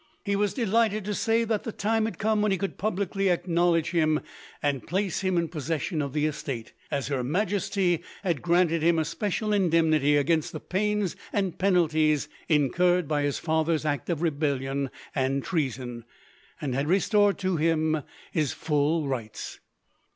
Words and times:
He 0.25 0.35
was 0.35 0.55
delighted 0.55 1.05
to 1.05 1.13
say 1.13 1.43
that 1.43 1.61
the 1.63 1.71
time 1.71 2.05
had 2.05 2.17
come 2.17 2.41
when 2.41 2.51
he 2.51 2.57
could 2.57 2.79
publicly 2.79 3.29
acknowledge 3.29 3.91
him, 3.91 4.21
and 4.59 4.87
place 4.87 5.21
him 5.21 5.37
in 5.37 5.47
possession 5.47 6.01
of 6.01 6.13
the 6.13 6.25
estate, 6.25 6.73
as 6.89 7.09
Her 7.09 7.23
Majesty 7.23 8.01
had 8.23 8.41
granted 8.41 8.81
him 8.81 8.97
a 8.97 9.05
special 9.05 9.53
indemnity 9.53 10.17
against 10.17 10.53
the 10.53 10.59
pains 10.59 11.15
and 11.31 11.59
penalties 11.59 12.27
incurred 12.49 13.07
by 13.07 13.21
his 13.21 13.37
father's 13.37 13.85
act 13.85 14.09
of 14.09 14.23
rebellion 14.23 14.89
and 15.13 15.43
treason, 15.43 16.03
and 16.59 16.73
had 16.73 16.87
restored 16.87 17.37
to 17.37 17.57
him 17.57 18.01
his 18.31 18.53
full 18.53 19.07
rights. 19.07 19.59